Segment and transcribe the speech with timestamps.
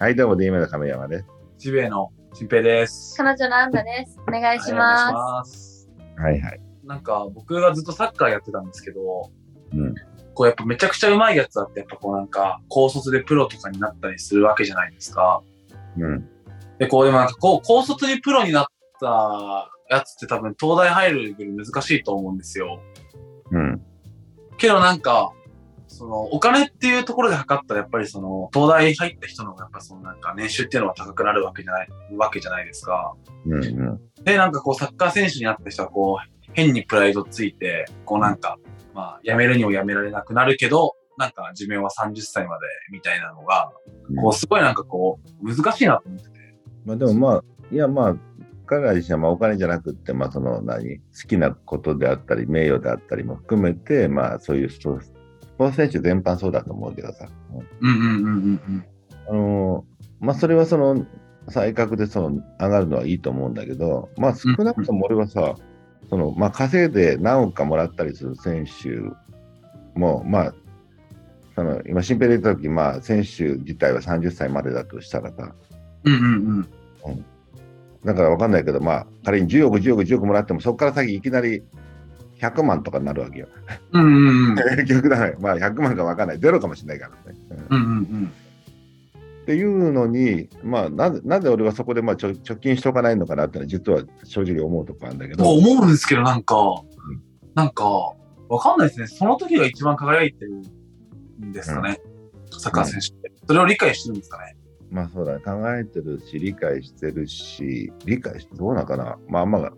[0.00, 1.26] はい、どうも、D メの亀山です。
[1.58, 3.14] ジベイの新平です。
[3.18, 4.18] 彼女のアンナです。
[4.26, 5.90] お願いしはいお願いしまます。
[6.16, 6.60] はいはい。
[6.84, 9.30] なんか僕がずっとサッカーやってたんですけど、
[9.74, 9.94] うん。
[10.32, 15.42] こうやっぱめちゃくちゃ上手いやつだってやっぱこうなんか高卒でプロとかになったりするわけじゃないですか。
[15.98, 16.26] うん。
[16.78, 18.66] で、こうでもなんかこう高卒にプロになっ
[18.98, 22.80] たやつって多分東大入るレベル難しいと思うんですよ。
[23.50, 23.82] うん。
[24.56, 25.34] けどなんか、
[26.00, 33.12] そのお金っていうところで測ったらやっぱりその東大入った人のやっぱそのなんか年収っていうのは高くなるわけじゃない、わけじゃないですか。
[33.44, 33.62] うん。
[33.62, 34.00] うん。
[34.24, 38.56] で、なんかこう、サッカー選手になった人は、こう、変にプライドついて、こうなんか、
[38.94, 43.70] まあ、辞めるにも辞められなくなるけど、なんか、寿命は30歳まで、みたいなのが、
[44.22, 46.30] こう、すごいなんかこう、難しいなと思ってて。
[46.86, 48.16] まあでもまあ、いやまあ、
[48.64, 57.28] 彼ら自身はまあお金じゃなくって、まあその何、好きなことであったり、名誉であったりも含めて、まあそういうスポーツ、スポーツ選手全般そうだと思うけどさ。
[57.80, 58.84] うんうんうんうんうん。
[59.28, 61.06] あのーまあそれはその、
[61.48, 65.54] 才覚でその上がるのはいいと思うんだけど、まあ少なくとも俺はさ、
[66.08, 69.00] そのまあ稼いで何億かもらったりする選手
[69.98, 70.54] も、まあ、
[71.56, 75.54] その今、新平で言った時まあ選手自体は30歳までだとしたらさ、
[76.04, 76.22] うんうん
[77.06, 77.24] うん。
[78.04, 81.62] だから分かんないけど、まあ、仮に10億、10億、10億もらっても、そこから先いきなり
[82.40, 83.48] 100万とかになるわけよ。
[83.92, 84.54] うんうんうん。
[84.56, 87.38] 結局だね、まあ100万か分かんない、ゼロかもしれないからね。
[87.70, 88.32] うんうんうんうん。
[89.42, 96.56] っていうのに、まあ、なぜなぜ俺はそこでまあちょ貯金しておかないのかなってのは、実は正直思うとこあるんだけど、と思うんですけど、なんか、
[97.54, 97.84] なんか、
[98.48, 99.06] わかんないですね。
[99.06, 100.62] その時が一番輝いてる
[101.44, 102.00] んですかね。
[102.58, 103.32] サッカー選手って。
[103.46, 104.56] それを理解してるんですかね。
[104.90, 109.18] まあそうだね、考えてるし、理解してるし、理解してどうなのかな。
[109.28, 109.72] まあまあ、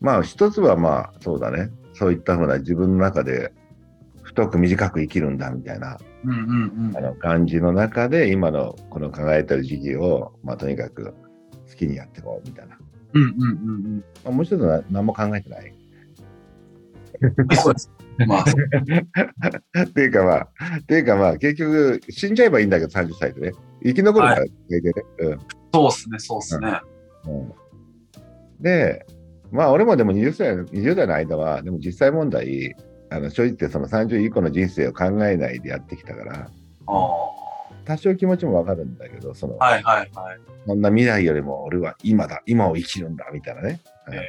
[0.00, 3.52] まあ一つはまあそうだね、そういったふうな自分の中で
[4.22, 7.00] 太く短く生きるんだみたいなうんうんうんあ。
[7.00, 11.14] の感じの中で、今のこの考えてる時期を、まあとにかく
[11.68, 12.78] 好きにやっていこうみたいな。
[13.14, 15.72] うんうんうんまあ、もう一つは何も考えてない。
[17.20, 17.56] うん。
[17.56, 17.90] そうです。
[18.26, 18.44] まあ、
[19.82, 20.48] っていうかまあ、
[20.80, 23.52] っていうかまあ、結局死んじゃえばいいんだけど、30歳でね。
[23.84, 24.92] 生き残るから、全然ね。
[25.20, 25.38] うん
[25.72, 26.80] そうっすね、そうっすね。
[27.26, 27.52] うん
[28.60, 29.06] で、
[29.50, 32.74] まあ俺もでも20歳 ,20 代の間は、でも実際問題、
[33.10, 36.48] あの正直言ってその30以降の人生を考えないでやってきたから、あ
[36.86, 37.38] あ。
[37.84, 40.40] 多少気持ちもわかるんだけど、その、はいはいはい。
[40.66, 43.80] そんな未来よりも俺は今だ、今を生きるんだ、みたいなね。
[44.08, 44.20] うんえ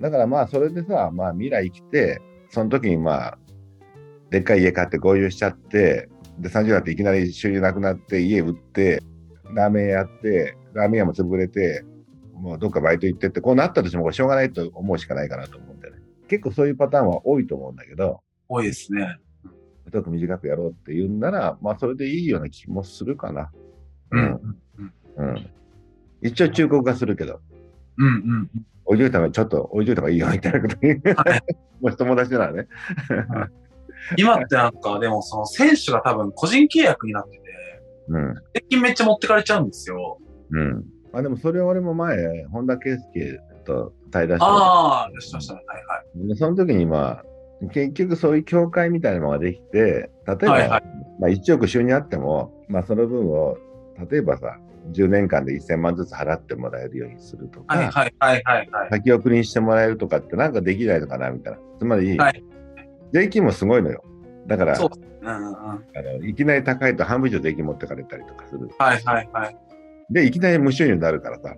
[0.00, 2.20] だからまあそれでさ、まあ未来生きて、
[2.50, 3.38] その時にまあ、
[4.30, 6.08] でっかい家買って合流しちゃって、
[6.38, 9.02] で30になっていきなり収入なくなって家売って、
[9.54, 11.84] ラーメン屋やって、ラーメン屋も潰れて、
[12.36, 16.02] もうどっかバイト行ってって、こうなったとしてもしょうがないと思うしかないかなと思うんだよね。
[16.28, 19.18] 結構そういうパターンは多いと思うんだけど、多いですね。
[19.84, 23.50] 太く短くやろうって言うんなら、まあそれでいいような気もするかな。
[24.10, 24.56] うん。
[24.76, 25.50] うんうん。
[26.22, 27.40] 一応忠告はするけど、
[27.98, 28.50] うんうん。
[28.84, 31.42] 置いといた方がちょっと置いといた方がいいよみたいなこと言うはい
[31.80, 32.68] もし友達ならね。
[34.16, 37.42] 今ってなんか、でもその選手が多分個人契約になってて、
[38.08, 38.34] うん。
[38.54, 40.18] 平均めっちゃ持ってかれちゃうんですよ。
[40.50, 40.84] うん。
[41.16, 45.62] あでもそれは俺も前、本田圭佑と対談してああ、出しましたね。
[45.66, 46.28] はいはい。
[46.28, 47.24] でその時にまあ、
[47.72, 50.82] 結局そういう協会みたいなのができて、例えば、はいはい
[51.20, 53.56] まあ、1億収入あっても、まあ、その分を、
[54.10, 54.58] 例えばさ、
[54.92, 58.88] 10年間で1000万ずつ払ってもらえるようにするとか、はいはいはいはいはい。
[58.90, 61.58] 先送りにしてもらえるとかってなんかできないのかなみたいな。
[61.78, 62.42] つまり、はい
[63.12, 64.02] 税金もすごいのよ。
[64.46, 64.90] だから、そう
[65.22, 65.54] うんうんうん。
[65.54, 65.82] あ
[66.20, 68.68] のいきなり高いと半分以上税金持ってかれたりとかする。
[68.78, 69.56] はいはいはい。
[70.10, 71.54] で、いきなり無収入になるからさ。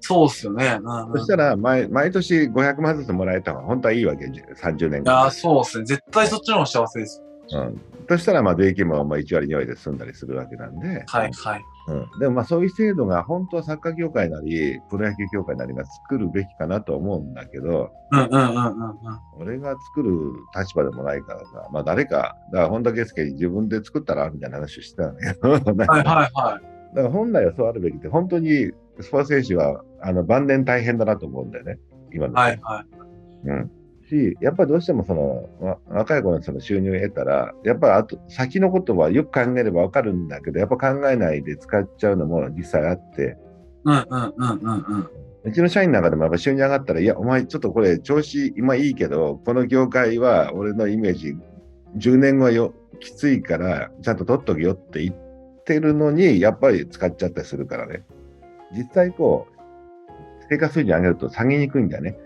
[0.00, 0.78] そうっすよね。
[0.82, 5.30] うんうん、そしたら毎、毎年500万ずつもらえた方が本当はいいわけ、30年いやー間。
[5.30, 5.84] そうっすね。
[5.84, 7.22] 絶対そっちの方が幸せです。
[7.52, 7.80] うん。
[8.06, 11.64] そしたら、まあ、税金もまあ1割、2割で済んだりするわけなんで、はいはい。
[11.86, 18.96] うん、でもまあそういう制度が本当はサッカー協会なり、プロ野球協会なりが作るべきかなと思うんだけど、うんうんうんうんうん。
[19.38, 20.12] 俺が作る
[20.54, 26.73] 立場でもないからさ、まあ誰か、だから本田圭佑に自分で作ったらみたいな話をしてたんだけど、はいはいはい。
[26.94, 28.70] だから本来はそうあるべきで、本当に
[29.00, 31.78] スポーツ選手はあの晩年大変だなと思うんだよね、
[32.12, 32.34] 今の。
[32.34, 32.84] はいは
[33.44, 33.48] い。
[33.48, 33.70] うん。
[34.08, 43.36] し、やっぱりどうしてもその、わ若い頃にその収入を得たら、やっぱりあと先のことはよく考えればわかるんだけど、やっぱ考えないで使っちゃうのも実際あって、
[43.84, 45.10] うんうんうんうんうん。
[45.44, 51.36] うちの社員の中でもやっぱ収入上がったら、いや、お前ちょっとこれ調子今いいけど、この業界は俺のイメージ、
[51.96, 55.23] 10年後はよきついから、ちゃんと取っとけよって言っ
[55.64, 58.04] てるのに、やっぱり使っちゃったりするからね。
[58.76, 59.54] 実際こう、
[60.50, 62.18] 生活水準上げると下げにくいんだよね。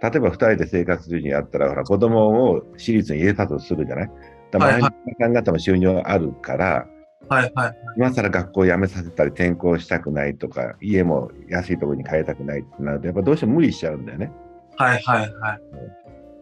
[0.00, 4.10] 例えば2人で生活水準やったら、ほら、子供を私立に入れたとするじゃない？
[4.50, 6.86] だから考えても収入あるから、
[7.28, 7.76] はいはい。
[7.96, 14.32] 今更学校辞めさせたり転校したくないとか、家も安いところに変えたくないってなると、やっぱどうしても無理しちゃうんだよね。
[14.76, 15.60] はいはいはい。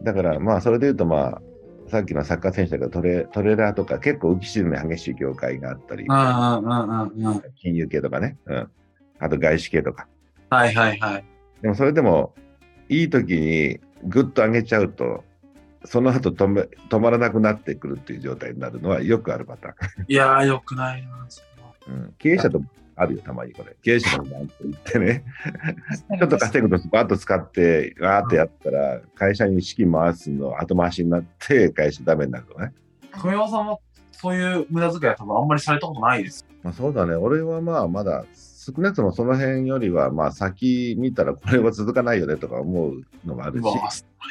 [0.05, 1.43] だからまあそれで言うとまあ、
[1.89, 6.07] さっきのサッカー選手だけどトレトレーラーとか結構浮き沈み激しい業界があったり。
[7.61, 8.71] 金融系とかね、うん、
[9.19, 10.07] あと外資系とか。
[10.51, 11.25] はいはいはい。
[11.63, 12.35] でもそれでも
[12.89, 15.25] いい時にぐっと上げちゃうと、
[15.85, 19.75] その後止め止まらなくなってくるっていう状態になるのはよくあるパターン。
[20.09, 21.09] いやー、よくないな。
[21.89, 23.77] うん、経営者ともあるよ、たまにこれ。
[23.83, 25.25] 経営者のなんて言ってね、
[26.19, 32.73] ちょっと稼ぐとバッと使って、わーってやったら、会社に資金回すの後回しになって、会社ダメになるのね。
[33.21, 33.79] 富山さんは
[34.13, 36.47] そういう無駄遣いは多分あんまりされたことないです。
[36.63, 43.81] まあ、そうだね、俺はまあまだ、少なくともその辺よりは、まあ先見たらこれは続かないよねとか思うのもあるし、それ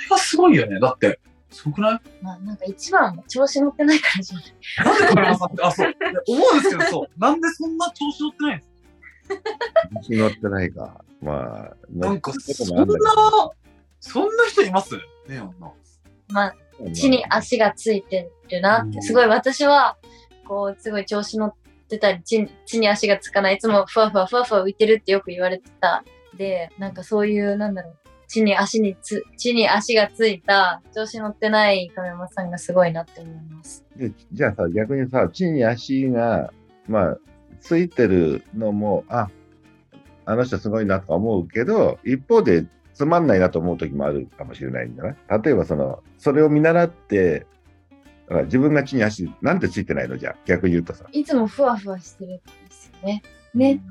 [0.10, 0.80] がすごいよね。
[0.80, 1.20] だって、
[1.56, 2.00] すごくない？
[2.22, 4.46] まあ、なんか一番調子乗ってないからじゃない。
[4.86, 5.90] なんで富山さんって、あ、そう。
[5.90, 7.20] いや思うんですけど、そう。
[7.20, 8.72] なんでそんな調子乗ってないんです
[9.92, 11.06] 自信乗ってないか。
[11.22, 12.86] まあ、かなんか、そんな
[14.00, 14.96] そんな人います？
[14.96, 15.54] ねえ、女。
[16.28, 16.56] まあ、
[16.92, 19.98] 地に足がついてるなって、すごい私は、
[20.48, 21.54] こう、すごい調子乗っ
[21.88, 26.04] てたり、地地に足がつかない、いつもふわふわふわふわ浮いてるってよく言われてた。
[26.36, 33.86] で、なんかそういう、なんだろう、地に足につ、地に足がついた、調子乗ってない亀山さんがすごいなって思います。
[33.96, 36.52] でじゃあさ、逆にさ、地に足が、
[36.88, 37.18] まあ、
[37.62, 39.30] ついてるのも、あ、
[40.26, 45.38] あの人すごいなとか思うけど、一方でつまんないなと思う時もあるかもしれないんだな。
[45.38, 47.46] 例えばその、それを見習って、
[48.30, 50.32] あ自分が地に足、なんでついてないのじゃ？
[50.32, 51.06] あ、逆に言うとさ。
[51.12, 53.22] いつもふわふわしてるんですよね。
[53.54, 53.82] ね。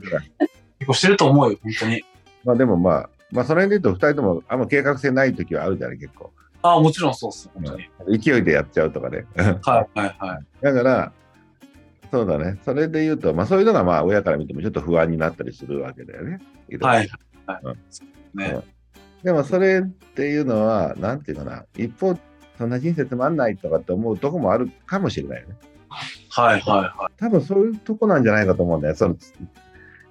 [0.80, 2.04] 結構してると思うよ、本当に。
[2.44, 6.32] まあでもまあ、まあその辺で言うと、二人ともあんま計画性ない時はあるじゃない、結構。
[6.62, 8.18] あもちろんそうっす、本当に。
[8.18, 9.26] 勢いでやっちゃうとかね。
[9.36, 10.46] はいはいはい。
[10.62, 11.12] だから、
[12.10, 12.58] そうだね。
[12.64, 16.38] それで言うと、まあそういうのがまあ親から見てもちょっと不安になったりするわけだよね。
[16.80, 17.08] はい
[17.46, 17.60] はい。
[17.64, 18.60] うんね。
[19.24, 22.16] でもそれっていうのは、なんていうかな、一方、
[22.56, 25.56] そんな人生つまんないとかって思うとこもあるかもしれないよね。
[26.30, 28.94] はいはいは多分そういうとこなんじゃないかと思うんだよ。
[28.94, 29.16] その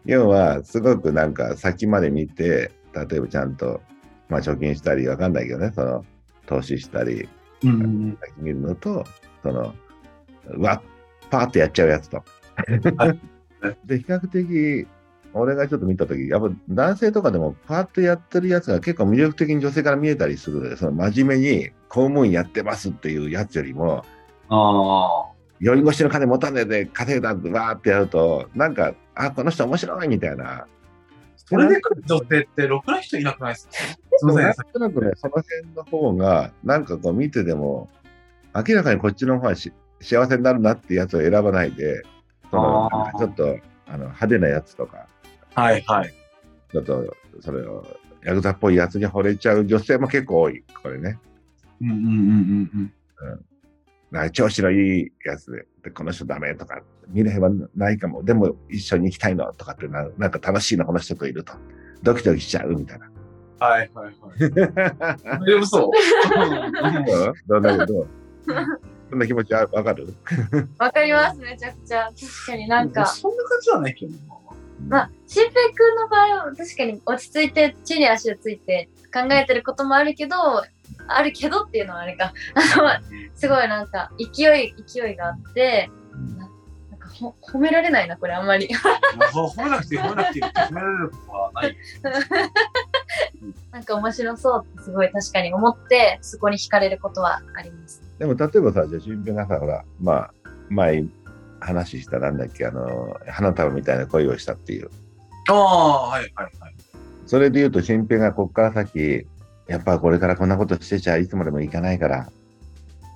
[0.06, 3.82] 要は、すごくなんか先まで見て、例えばちゃんと、
[4.30, 6.06] まあ貯金したり、わかんないけどね、その、
[6.46, 7.28] 投資したり、
[7.64, 7.68] い。
[7.68, 9.06] うん見るのと、
[9.42, 9.74] その、
[10.50, 10.82] うわっ、
[11.30, 12.18] パーってやっちゃうやつと。
[12.18, 13.16] は
[13.86, 14.88] で、比較的、
[15.34, 24.04] 俺がちょっと見たとき、やっぱ男性とかでもパーッとやってるやつが結構魅力的に女性から見えたりするので、その真面目に公務員やってますっていうやつよりも、
[24.50, 30.68] あ酔い越しの金持たねえで稼いだってわーってやると、なんか、あ、この人面白いみたいな。
[31.46, 31.50] あ。
[31.50, 33.74] それで来る女性ってろくな人いなくないですか？
[34.18, 34.56] すみませんなん。
[34.56, 37.90] となくね、その辺の方が、なんかこう見てても、
[38.56, 42.04] 明らかにこっちの方がし幸せになるなってやつを選ばないで、
[42.52, 43.58] そのちょっと
[43.88, 45.08] あの派手なやつとか、
[45.56, 46.14] はいはい。
[46.72, 47.86] ちょっとそれを
[48.24, 51.20] ヤクザっぽいやつに惚れちゃう女性も結構多い、これね。
[51.82, 52.92] うんうんうんうん
[53.32, 53.46] うん。
[54.12, 56.82] なんか調子のいいやつで、でこの人ダメとか、
[57.14, 61.54] 未来はないかも、でも一緒に行きたいのとかってな、なんか楽しいの、この人といると。
[62.02, 63.10] ドキドキしちゃうみたいな。
[63.60, 64.14] はいはいはい。
[64.52, 65.90] 大丈夫そう。
[67.48, 68.08] どんなこと
[69.10, 70.14] そんな気持ちわわかる？
[70.80, 72.06] わかります、めちゃくちゃ。
[72.06, 73.06] 確かになんか。
[73.06, 74.18] そんな感じはないけどな。
[74.90, 80.36] まあ、新平くんの場合は確かに落ち着いて地に足をついて考えてることもあるけど、
[81.08, 82.34] あるけどっていうのはあれか。
[82.56, 82.90] あの、
[83.34, 85.90] すごいなんか勢い、勢いがあって、
[87.20, 88.68] ほ褒められないな、これあんまり。
[89.32, 91.78] 褒めなくて褒めなくて褒められることはない。
[93.72, 98.02] なんか面白そうってすごい確かに思って、そこに惹かれることはあります。
[98.20, 100.34] でも例えばさ、じゃあ、新平がさ、ほら、まあ、
[100.70, 101.06] 前
[101.60, 104.90] 話したなんだっけ、あの、花束みたいな恋をしたっていう。
[105.50, 106.76] ああ、はいはいはい。
[107.26, 109.28] それで言うと、新平がこっから先、
[109.68, 112.30] やっぱこれからこんなことしてちゃいつまでもいかないから、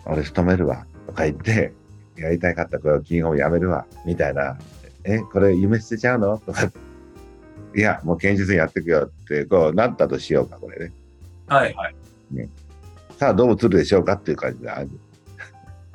[0.06, 1.74] 俺勤めるわ、とか言って、
[2.18, 4.58] やりたかったこれを金をやめるわ、みたいな。
[5.04, 6.38] え、これ夢捨てちゃうの？
[6.40, 6.72] とか。
[7.76, 10.94] いや、もう現実にやっていくよって、こうなったとしようか、これね。
[11.48, 11.96] はいはい。
[13.18, 14.90] さあ、どう映るでしょうかっていう感じである。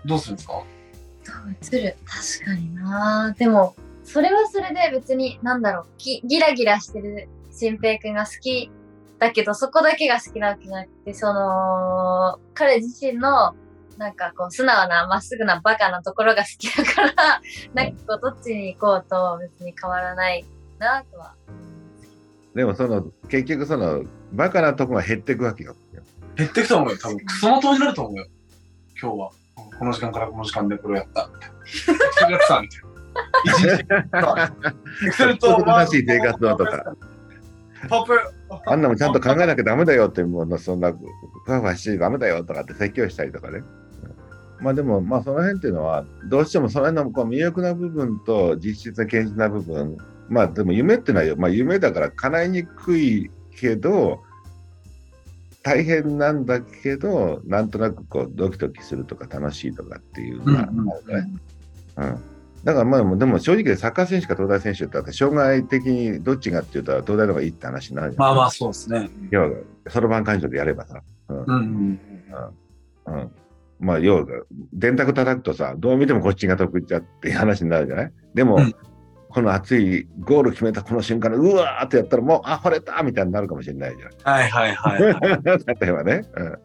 [0.04, 0.54] どうするんですか？
[0.54, 3.74] どう映る確かになでも、
[4.04, 8.70] それはそれで別に、なんだろう、ギギラギラしてる新平くんが好き
[9.18, 13.54] だけど、そこだけが好きなわけじゃなくて、その、彼自身の、
[14.02, 17.40] なんかこう、素直な、まっすぐな、バカなところが好きだから、
[17.72, 20.44] なんかこう、どっちに行こうと別に変わらない
[20.78, 21.34] なとは。
[22.54, 25.76] でもその、結局その、バカなとこが減っていくわけよ。
[26.34, 26.98] 減ってきたと思うよ。
[26.98, 28.26] 多分、クソの通りになると思うよ。
[29.00, 29.30] 今日は。
[29.78, 31.30] この時間からこの時間でこれをやった。
[31.32, 31.56] みたいな。
[32.12, 32.92] それやってたみたいな。
[33.44, 33.80] 一日。
[35.06, 36.96] エクセルと正しい生活のとか。
[38.66, 43.62] あんなもんちゃんと考えなきゃダメだよって、もうそんな、ふわふわしてダメだよとかって説教したりとかね。
[44.62, 49.96] まあでも、まあその辺っていうのは、どうしてもその辺のこう魅力な部分と実質の堅実な部分、
[50.28, 54.22] まあでも夢っていうのは、まあ夢だから叶いにくいけど、
[55.62, 60.68] 大変なんだけど、なんとなくこうドキドキするとか楽しいとかっていうのが
[61.96, 62.04] あ。
[62.04, 62.18] うん。
[62.64, 69.10] だからまあ、でも正直サッカー選手か東大選手って障害的にどっちがって言ったら東大の方がいいって話になるじゃんまあまあ、そうですね。
[69.30, 69.50] 要は、
[69.88, 71.02] そろばん感情でやればさ。
[71.28, 71.42] うん。
[71.42, 71.98] うん
[73.06, 73.14] うん。
[73.14, 73.30] うん。
[73.82, 74.26] まあ、要は、
[74.72, 78.12] 電卓叩くとさ、どう見てもこっちが得意じゃっていう話になるじゃない？
[78.34, 78.74] でも、うん
[79.34, 84.10] この熱いゴール決めたこの瞬間のうわーってやったらもう、あ、惚れたみたいになるかもしれないじゃん。
[84.34, 85.42] はいはいはいはい。
[85.80, 86.22] 例えばね。
[86.36, 86.44] うん。
[86.50, 86.58] はい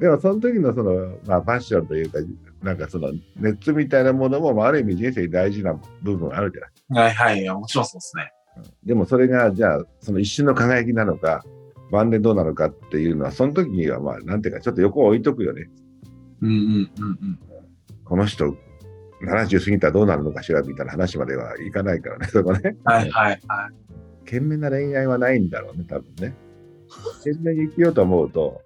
[0.00, 2.18] でも、その時のその、まあ、ファッションというか、
[2.62, 3.10] なんかその、
[3.40, 6.60] 熱みたいなものも、まあ、ある意味人生に大事な部分あるじゃ
[6.94, 7.14] ない？
[7.16, 7.58] はいはい。
[7.58, 8.30] もちろんそうですね。
[8.84, 11.42] でも、それが、じゃあ、その一瞬の輝きなのか、
[11.90, 15.68] 晩年どうなのかっていうのは、その時には、まあ、なんていうか、ちょっと横を置いとくよね。
[16.42, 17.38] うんうんうんうん。
[18.04, 18.56] この人、
[19.22, 22.76] 70過ぎたらどうなるのかしらみたいな話まではいかないからね、 そこね。
[22.84, 24.18] はいはいはい。
[24.24, 26.34] 懸命な恋愛はないんだろうね、多分ね。
[27.24, 28.62] 懸命に生きようと思うと、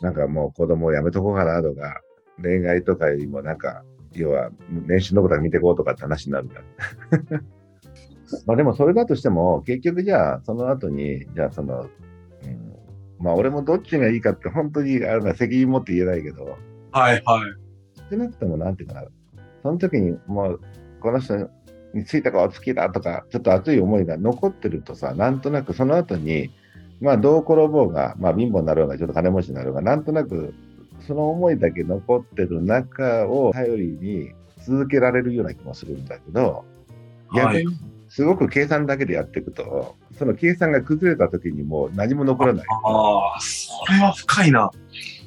[0.00, 2.00] なんかもう子供をやめとこうかなとか、
[2.42, 6.60] 恋愛とかよりもなんか、要は年収のことは見てこうとかって話になるか
[7.30, 7.42] ら。
[8.46, 11.88] まあでもそれだとしても、結局じゃあその後に、じゃあその、うん、
[13.18, 16.56] まあ俺もどっちがいいかって本当にあるのは責任持って言えないけど、
[16.94, 17.42] はいはい。
[18.10, 19.04] 少なくともなんていうかな、
[19.62, 20.60] その時にもう、
[21.00, 21.50] この人
[21.92, 26.50] についた子は好きだとか、ちょっと熱い思いが残ってるとさ、なんとなくその後に、
[27.00, 30.54] まあどう転ぼうが、まあ貧乏になろうが、ちょっと金持ちになろうが、なんとなく
[31.00, 34.30] その思いだけ残ってる中を頼りに
[34.64, 36.64] 続けられるような気もするんだけど、
[37.34, 37.64] 逆に
[38.14, 42.66] すごく計算だけでやっていくと、その計算が崩れた時にもう何も残らない。
[42.84, 44.70] ああ、それは深いな。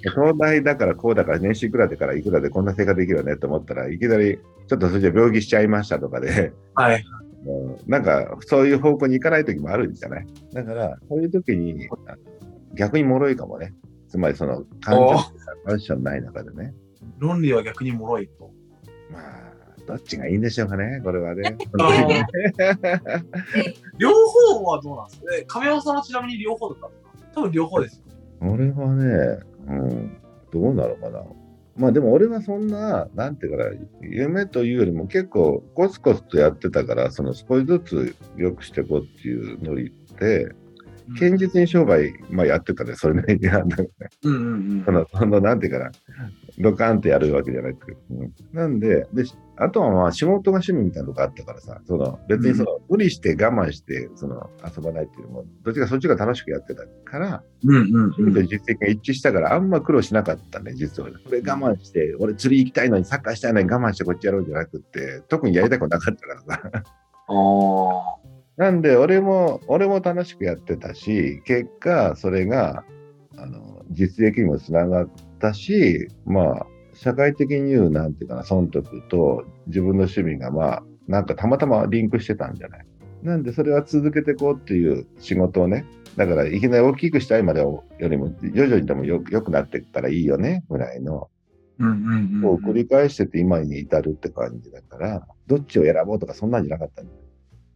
[0.03, 4.39] 東大だからこうだから年収いくらでからいくらでこんな生活できるよねと思ったらいきなり
[4.70, 7.03] ちょっとそれじゃ病気しちゃいましたとかで、はい。
[7.44, 11.89] もうなんかそういう方向に行かない時もあるんじゃないだからそういう時に
[12.75, 13.74] 逆に脆いかもね。
[14.08, 16.74] つまりその感情がファッションない中でね。
[17.17, 18.50] 論理は逆に脆いと。
[19.12, 19.53] まあ、
[19.88, 21.58] どっちがいいんでしょうかね、これはね。
[23.98, 28.03] 両方はどうなんですかえ亀山さんはちなみに両方だったんですか多分両方ですよ。
[28.41, 30.17] 俺はね、うん、
[30.51, 31.24] どうなのかな。
[31.77, 40.53] まあでも俺はそんな、なんていうかな、夢というよりも結構コツコツとやってたから、その少しずつ良くしていこうっていうノリで、
[41.20, 43.41] 堅実に商売、まあやってたね、それなりに。
[43.41, 44.48] なんだろうねうんうんう
[44.82, 44.91] んそ。
[44.91, 45.91] の、その、なんていうかな、
[46.60, 49.24] ドカンってやるわけじゃなく、うんなんで、で、
[49.58, 58.12] あとはまあ仕事が趣味みたいなとこあったからさ、その、別にその、無理して我慢して、その、遊ばないっていうのも、どっちかそっちが楽しくやってたから、うんうんうん。
[58.18, 61.10] 趣味と実績が一致したから、あんま苦労しなかったね、実は。
[61.10, 66.62] これ我慢して、俺釣り行きたいのに、サッカーしたいのに我慢してこっちやろうじゃなくって、特にやりたくなかったからさ。
[67.30, 67.34] あ
[68.24, 68.28] あ。
[68.58, 72.84] なんで、俺も、俺も楽しくやってたし、結果、それが、
[73.38, 82.86] あの、実益にもつながったし、まあ、社会的に言う、なんていうかな、損得と自分の趣味が、まあ、なんかたまたまリンクしてたんじゃない
[83.24, 91.29] なんで、それは続けていこうっていう仕事をね、だから、いきなり大きくしたいまでよりも、徐々にでもよ良くなっていったらいいよね、ぐらいの、
[91.79, 92.46] うんうんうん。
[92.46, 97.17] を繰り返してて今に至るって感じだから、どっちを選ぼうとか、そんなんじゃなかったんだよ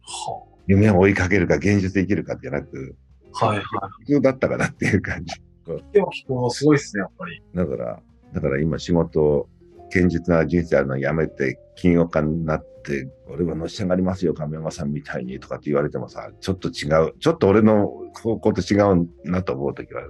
[0.02, 2.96] は夢を追いかけるか、現実で生きるかじゃなく、
[3.32, 3.62] はいは
[4.00, 5.34] 普通だったかなっていう感じ。
[5.68, 5.84] い。
[5.92, 7.42] でもすごいですね、やっぱり。
[7.54, 8.02] だから、
[8.32, 9.48] だから今仕事を、
[9.92, 17.88] 堅実な人生あるのやめて、金曜家になって、俺はのし上がりますよ、亀山さんみたいにとかって言われてもさ、ちょっと違う、ちょっと俺の
[18.22, 20.08] 方向と違うなと思うときはね、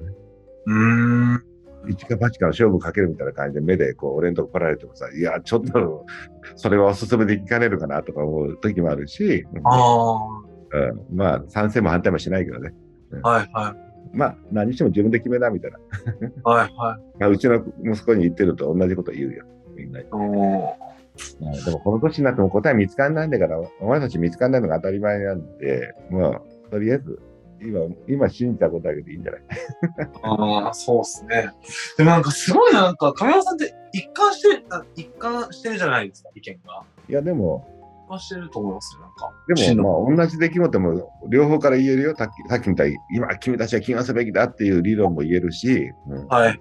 [0.66, 1.44] うーん。
[1.88, 6.06] 一か八かの勝負かけるみたいな感じで目でこう俺のとこ来られてもさ、いや、ちょっと
[6.54, 10.18] それはおすすめできかねるかなとか思う時もあるし、あ
[10.72, 10.78] う
[11.14, 12.72] ん、まあ賛成も反対もしないけどね。
[13.22, 13.28] あ。
[13.28, 13.91] はいはい。
[14.12, 15.78] まあ何しても自分で決めなみたいな。
[16.44, 17.18] はいはい。
[17.18, 19.44] まあ、うちの息子に言ってると同じこと言うよ。
[19.74, 20.06] みんなに。
[20.12, 20.76] お
[21.64, 26.40] でもこの年になっても答え見つかんないんだから、お前たち見つかんないのが当たり前なんで、まあ、
[26.70, 27.20] とりあえず、
[27.60, 29.42] 今、今信じたことだけでいいんじゃない？
[30.22, 31.50] ああ、そうっすね。
[31.98, 36.82] でもなんかすごいな、なんか亀山さんって一貫してる、あ一貫してるじゃないですか、意見が。
[37.08, 37.81] いや、でも、
[38.16, 39.30] 一貫してると思いますよ、なんか。
[39.48, 42.14] でも、まあ、同じ出来事も両方から言えるよ。
[42.16, 46.60] さっきさっきみたいに、今、君たちは気がすべきだっていう理論も言えるし、うんはい。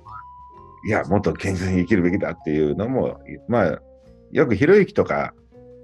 [0.88, 3.82] いや、もっと堅実に生きるべきだっていうのも、まあ、
[4.32, 5.34] よくひろゆきとか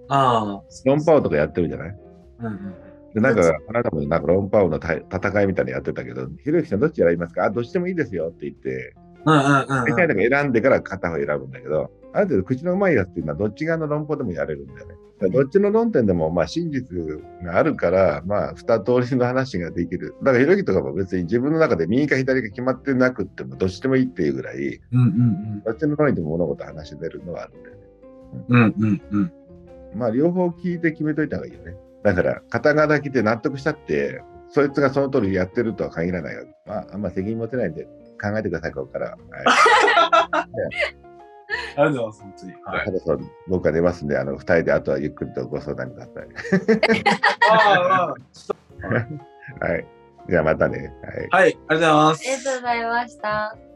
[0.10, 0.62] ああ。
[0.86, 1.96] 論破王とかやってるじゃない？
[2.40, 2.76] うんうん。
[3.14, 7.46] で、なんか、あなたもなんか論破王のた戦いみたいなのやってたけど、ひろゆきさんどっち選びますか？
[7.46, 8.96] あ、どっちでもいいですよって言って、
[9.26, 14.96] うんうんうん大体なんか選んでから片方選ぶんだけど、ある程度口のうまいやつっていうのはどっち側の論法でもやれるんだよね。
[15.20, 16.96] どっちの論点でもまあ真実
[17.44, 20.16] があるから、まあ二通りの話ができる。
[20.22, 27.82] だからひろゆきとかも別に自分の中で右か左か決まってなくってもどっちでもいいっていうぐらい、うんうんどっちの論にでも物事話せるのはあるんだよね。
[28.50, 28.62] うん。
[28.62, 29.32] うんうんうん。
[29.96, 31.76] まあ両方聞いて決めといた方がいいよね。
[32.04, 36.46] だから片側だけで納得したって、そいつがその通りやってるとは限らないよ。
[36.68, 37.86] まああんま責任持てないんで
[38.22, 39.08] 考えてください、ここから。
[39.08, 39.18] はい
[41.76, 42.54] ありがとうございます、本当に。
[42.64, 42.86] はい。
[42.86, 46.28] ただそう僕は出ますんで、あの、二人であとはゆっくりとご相談ください。
[47.52, 48.14] ああ、
[49.66, 49.88] はい。
[50.30, 50.94] じゃあまたね。
[51.30, 51.44] はい。
[51.44, 52.44] はい、ありがとうございますあり。
[52.44, 53.67] がとうございました。